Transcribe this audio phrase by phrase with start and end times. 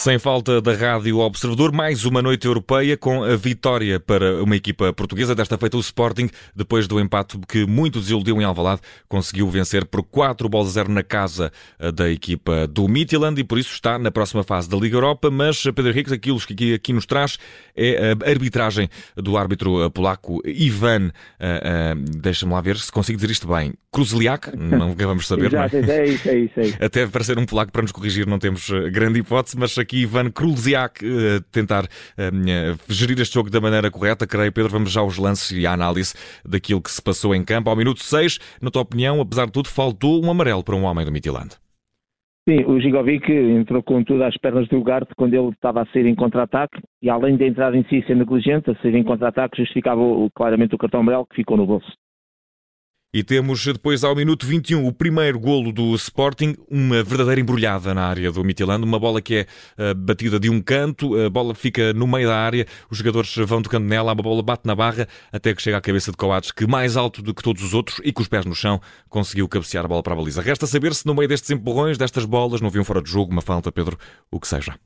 [0.00, 4.94] Sem falta da Rádio Observador, mais uma noite europeia com a vitória para uma equipa
[4.94, 9.84] portuguesa, desta feita o Sporting, depois do empate que muito desiludiu em Alvalade, conseguiu vencer
[9.84, 13.74] por 4 bolas a 0 na casa eh, da equipa do Midtjylland e por isso
[13.74, 17.38] está na próxima fase da Liga Europa, mas Pedro Henrique, aquilo que aqui, nos traz
[17.76, 21.12] é a arbitragem do árbitro eh, polaco Ivan,
[22.22, 25.98] deixa-me lá ver se consigo dizer isto bem, Kruzliak, não vamos saber, Exato, não é?
[25.98, 26.78] é isso, é isso, é isso.
[26.80, 30.30] Até para ser um polaco para nos corrigir não temos grande hipótese, mas aqui Ivan
[30.30, 34.26] Krulziak uh, tentar uh, gerir este jogo da maneira correta.
[34.26, 37.70] Creio, Pedro, vamos já aos lances e à análise daquilo que se passou em campo.
[37.70, 41.04] Ao minuto 6, na tua opinião, apesar de tudo, faltou um amarelo para um homem
[41.04, 41.56] do Midtjylland.
[42.48, 46.06] Sim, o Gigovic entrou com tudo às pernas do Ugarte quando ele estava a sair
[46.06, 50.00] em contra-ataque e além de entrar em si ser negligente, a sair em contra-ataque justificava
[50.34, 51.92] claramente o cartão amarelo que ficou no bolso.
[53.12, 58.06] E temos depois ao minuto 21 o primeiro golo do Sporting, uma verdadeira embrulhada na
[58.06, 59.46] área do Midtjylland, uma bola que é
[59.90, 63.62] uh, batida de um canto, a bola fica no meio da área, os jogadores vão
[63.62, 66.68] tocando nela, a bola bate na barra até que chega à cabeça de Coates, que
[66.68, 69.84] mais alto do que todos os outros e com os pés no chão conseguiu cabecear
[69.84, 70.40] a bola para a baliza.
[70.40, 73.32] Resta saber se no meio destes empurrões, destas bolas, não havia um fora de jogo,
[73.32, 73.98] uma falta, Pedro,
[74.30, 74.78] o que seja.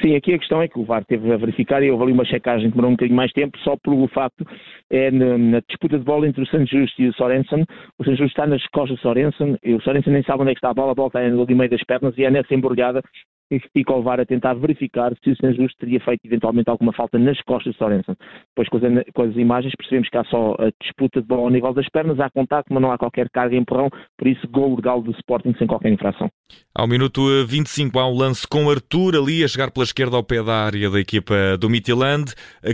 [0.00, 2.24] Sim, aqui a questão é que o VAR teve a verificar e houve ali uma
[2.24, 4.44] checagem que demorou um bocadinho mais tempo, só pelo facto
[4.90, 7.64] é na, disputa de bola entre o San Justo e o Sorensen.
[7.98, 10.54] O San Justo está nas costas do Sorensen, e o Sorensen nem sabe onde é
[10.54, 12.54] que está a bola, a bola está ali no meio das pernas e é nessa
[12.54, 13.02] embrulhada
[13.50, 16.92] e fica o VAR a tentar verificar se o San Justo teria feito eventualmente alguma
[16.92, 18.16] falta nas costas de Sorensen.
[18.48, 21.50] Depois com as, com as, imagens percebemos que há só a disputa de bola ao
[21.50, 24.76] nível das pernas, há contacto, mas não há qualquer carga e empurrão, por isso gol
[24.76, 26.30] legal do Sporting sem qualquer infração.
[26.74, 30.42] Ao minuto 25 há um lance com Arthur ali a chegar pela esquerda ao pé
[30.42, 32.32] da área da equipa do Midtjylland,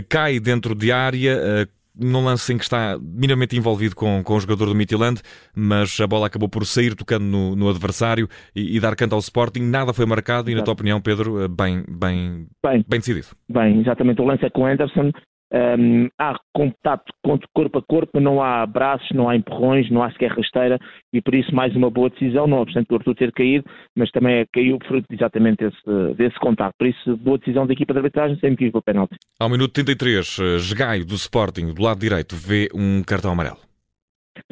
[0.09, 1.67] cai dentro de área,
[2.01, 5.21] num lance em que está minimamente envolvido com, com o jogador do Midtjylland,
[5.55, 9.19] mas a bola acabou por sair tocando no, no adversário e, e, dar canto ao
[9.19, 9.61] Sporting.
[9.61, 13.27] Nada foi marcado e, na tua opinião, Pedro, bem, bem, bem, bem decidido.
[13.49, 14.21] Bem, exatamente.
[14.21, 15.11] O lance é com Anderson.
[15.53, 17.11] Um, há contato
[17.53, 20.79] corpo a corpo, não há braços, não há empurrões, não há sequer rasteira
[21.11, 24.45] e por isso mais uma boa decisão, não obstante o Arthur ter caído, mas também
[24.53, 26.73] caiu fruto exatamente desse, desse contato.
[26.77, 29.17] Por isso, boa decisão da equipa de arbitragem, sem motivo para o penalti.
[29.39, 33.70] Ao minuto 33, Gaio do Sporting, do lado direito, vê um cartão amarelo.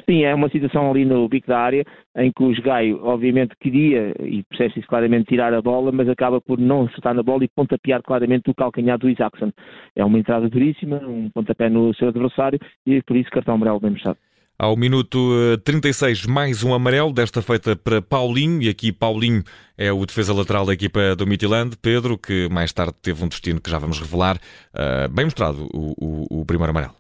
[0.10, 1.86] Sim, é uma situação ali no bico da área
[2.18, 6.58] em que o Gaio, obviamente, queria, e percebe-se claramente, tirar a bola, mas acaba por
[6.58, 9.52] não acertar na bola e pontapear claramente o calcanhar do Isaacson.
[9.96, 13.92] É uma entrada duríssima, um pontapé no seu adversário e por isso cartão amarelo bem
[13.92, 14.18] mostrado.
[14.58, 15.20] Ao minuto
[15.64, 19.44] 36, eh, mais um amarelo, desta feita para Paulinho, e aqui Paulinho
[19.78, 23.62] é o defesa lateral da equipa do Midtjylland, Pedro, que mais tarde teve um destino
[23.62, 24.38] que já vamos revelar.
[24.74, 26.99] Uh, bem mostrado o, o, o primeiro amarelo.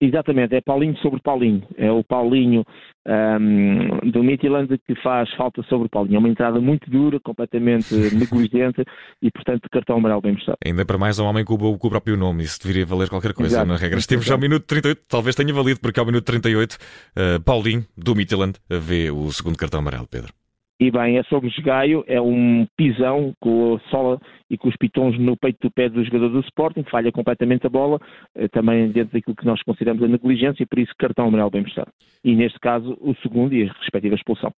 [0.00, 1.62] Exatamente, é Paulinho sobre Paulinho.
[1.76, 2.64] É o Paulinho
[3.06, 6.16] um, do Midtjylland que faz falta sobre Paulinho.
[6.16, 8.84] É uma entrada muito dura, completamente negligente
[9.22, 10.58] e, portanto, cartão amarelo bem mostrado.
[10.64, 12.44] Ainda para mais um homem com o, com o próprio nome.
[12.44, 13.68] Isso deveria valer qualquer coisa Exato.
[13.68, 13.98] na regra.
[13.98, 18.58] Estivemos ao minuto 38, talvez tenha valido, porque ao minuto 38, uh, Paulinho do Midtjylland
[18.68, 20.32] vê o segundo cartão amarelo, Pedro.
[20.78, 24.20] E bem, é sobre esgaio, é um pisão com a sola
[24.50, 27.70] e com os pitons no peito do pé do jogador do Sporting, falha completamente a
[27.70, 27.98] bola,
[28.34, 31.62] eh, também dentro daquilo que nós consideramos a negligência, e por isso cartão amarelo bem
[31.62, 31.90] mostrado.
[32.22, 34.52] E neste caso, o segundo e a respectiva expulsão.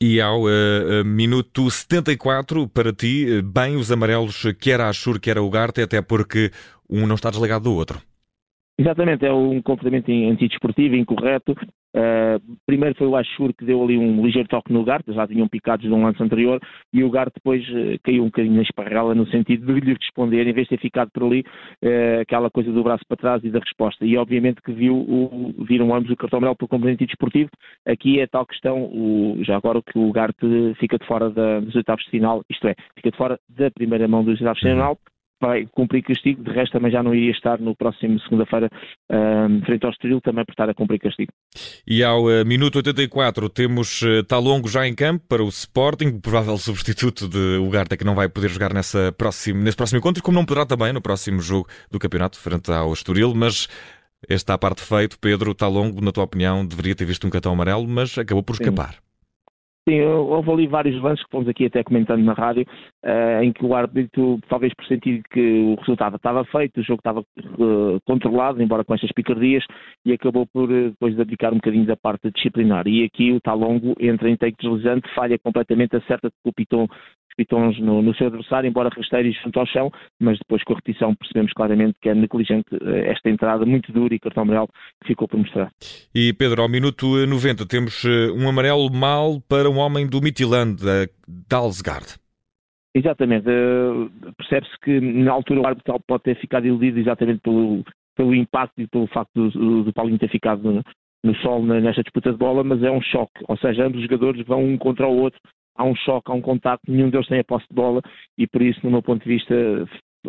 [0.00, 5.42] E ao uh, minuto 74, para ti, bem os amarelos, quer a Ashur, quer a
[5.42, 6.52] Ugarte, até porque
[6.88, 8.00] um não está desligado do outro.
[8.80, 11.52] Exatamente, é um comportamento antidesportivo, incorreto.
[11.96, 15.48] Uh, primeiro foi o Ashur que deu ali um ligeiro toque no Garte, já tinham
[15.48, 16.60] picados de um lance anterior,
[16.92, 20.46] e o Garte depois uh, caiu um bocadinho na esparrela no sentido de lhe responder,
[20.46, 23.50] em vez de ter ficado por ali, uh, aquela coisa do braço para trás e
[23.50, 24.06] da resposta.
[24.06, 27.50] E obviamente que viu o, viram ambos o cartão amarelo pelo componente desportivo.
[27.84, 30.46] Aqui é tal questão, o, já agora que o Garte
[30.78, 34.06] fica de fora da, dos oitavos de final, isto é, fica de fora da primeira
[34.06, 34.96] mão dos oitavos de final,
[35.40, 38.68] vai cumprir castigo, de resto também já não iria estar no próximo segunda-feira
[39.10, 41.32] um, frente ao Estoril, também por estar a cumprir castigo.
[41.86, 46.56] E ao uh, minuto 84 temos uh, Talongo já em campo para o Sporting, provável
[46.58, 50.44] substituto de Ugarte que não vai poder jogar nessa próximo, nesse próximo encontro, como não
[50.44, 53.68] poderá também no próximo jogo do campeonato, frente ao Estoril, mas
[54.28, 57.86] esta a parte feito, Pedro Talongo, na tua opinião, deveria ter visto um cartão amarelo,
[57.86, 58.96] mas acabou por escapar.
[59.88, 60.02] Sim.
[60.02, 62.66] Houve ali vários lances que fomos aqui até comentando na rádio,
[63.04, 67.00] uh, em que o árbitro, talvez por sentir que o resultado estava feito, o jogo
[67.00, 69.64] estava uh, controlado, embora com estas picardias,
[70.04, 72.86] e acabou por uh, depois dedicar um bocadinho da parte disciplinar.
[72.86, 76.86] E aqui o Talongo entra em take deslizante, falha completamente, acerta com o Piton
[77.38, 79.90] pitons no, no, seu adversário, embora rasteiro e junto ao chão,
[80.20, 84.12] mas depois com a repetição percebemos claramente que é negligente eh, esta entrada muito dura
[84.12, 84.68] e cartão amarelo
[85.00, 85.70] que ficou por mostrar.
[86.12, 90.84] E Pedro, ao minuto 90 temos eh, um amarelo mal para um homem do Midtjylland,
[90.84, 91.06] da
[91.48, 92.16] Dalsgaard.
[92.94, 93.46] Exatamente.
[93.48, 97.84] Uh, Percebe-se que na altura o árbitro pode ter ficado iludido exatamente pelo,
[98.16, 100.82] pelo impacto e pelo facto do, do Paulinho ter ficado no,
[101.22, 103.44] no sol nesta disputa de bola, mas é um choque.
[103.46, 105.40] Ou seja, ambos os jogadores vão um contra o outro,
[105.78, 108.02] há um choque, há um contacto, nenhum deles tem a posse de bola
[108.36, 109.54] e por isso, no meu ponto de vista,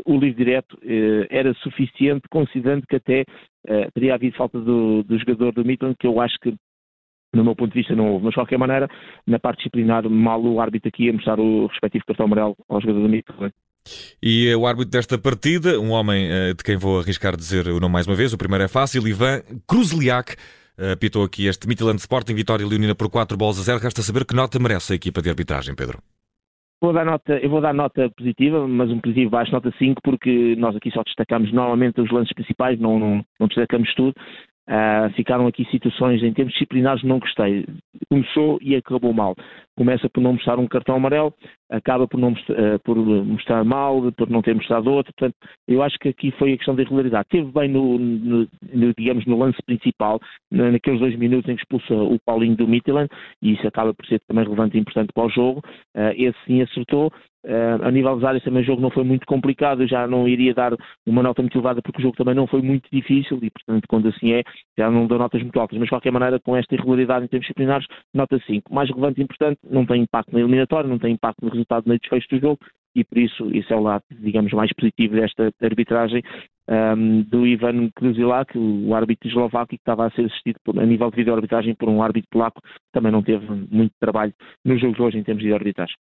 [0.06, 3.26] o livre direto eh, era suficiente, considerando que até
[3.68, 6.54] eh, teria havido falta do, do jogador do Midland, que eu acho que
[7.34, 8.88] no meu ponto de vista não houve, mas de qualquer maneira,
[9.28, 13.02] na parte disciplinar, mal o árbitro aqui a mostrar o respectivo cartão amarelo ao jogador
[13.02, 13.54] do Midland.
[14.22, 17.94] E o árbitro desta partida, um homem eh, de quem vou arriscar dizer o nome
[17.94, 20.36] mais uma vez, o primeiro é fácil, Ivan Kruzliak,
[20.94, 23.80] apitou aqui este Midland Sporting Vitória Leonina por 4 bolas a 0.
[23.80, 26.00] Resta saber que nota merece a equipa de arbitragem, Pedro.
[26.82, 30.56] Vou dar nota, eu vou dar nota positiva, mas um positivo baixo, nota 5, porque
[30.58, 34.14] nós aqui só destacamos normalmente os lances principais, não, não, não destacamos tudo.
[34.70, 37.66] Uh, ficaram aqui situações em termos disciplinares não gostei.
[38.08, 39.36] Começou e acabou mal.
[39.80, 41.34] Começa por não mostrar um cartão amarelo,
[41.72, 45.14] acaba por, não, uh, por mostrar mal, por não ter mostrado outro.
[45.18, 45.38] Portanto,
[45.70, 47.30] eu acho que aqui foi a questão da irregularidade.
[47.30, 50.20] Teve bem no, no, no, digamos, no lance principal,
[50.52, 53.10] naqueles dois minutos em que expulsa o Paulinho do Midland,
[53.42, 55.62] e isso acaba por ser também relevante e importante para o jogo.
[55.96, 57.10] Uh, esse sim acertou.
[57.46, 60.28] Uh, a nível das áreas também o jogo não foi muito complicado, eu já não
[60.28, 60.74] iria dar
[61.06, 64.10] uma nota muito elevada porque o jogo também não foi muito difícil e portanto quando
[64.10, 64.44] assim é
[64.78, 67.46] já não dou notas muito altas, mas de qualquer maneira com esta irregularidade em termos
[67.46, 68.74] disciplinares, nota 5.
[68.74, 71.98] Mais relevante e importante, não tem impacto na eliminatória, não tem impacto no resultado nem
[71.98, 72.60] desfecho do jogo
[72.96, 76.24] e por isso isso é o lado, digamos, mais positivo desta arbitragem
[76.70, 81.10] um, do Ivan Kruzilak, o árbitro eslovaco, que estava a ser assistido por, a nível
[81.10, 82.62] de vídeo-arbitragem por um árbitro polaco,
[82.94, 84.34] também não teve muito trabalho
[84.64, 85.96] no jogo de hoje em termos de arbitragem.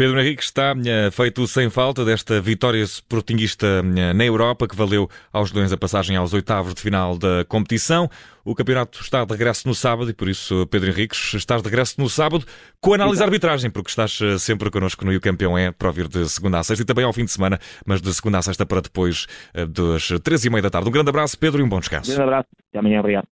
[0.00, 5.08] Pedro Henrique está uh, feito sem falta desta vitória sportinguista uh, na Europa, que valeu
[5.30, 8.08] aos Leões a passagem aos oitavos de final da competição.
[8.42, 12.00] O campeonato está de regresso no sábado e por isso, Pedro Henriques, estás de regresso
[12.00, 12.46] no sábado
[12.80, 15.88] com análise de arbitragem, porque estás uh, sempre connosco no E o Campeão é para
[15.88, 18.42] ouvir de segunda a sexta e também ao fim de semana, mas de segunda a
[18.42, 19.26] sexta para depois
[20.08, 20.88] das três e meia da tarde.
[20.88, 22.10] Um grande abraço, Pedro, e um bom descanso.
[22.10, 22.48] Um grande abraço.
[22.70, 23.00] Até amanhã.
[23.00, 23.26] Obrigado.